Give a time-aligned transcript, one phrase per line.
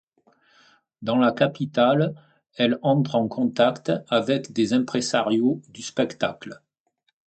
[1.03, 2.15] Dans la capitale,
[2.55, 6.59] elle entre en contact avec des imprésarios du spectacle.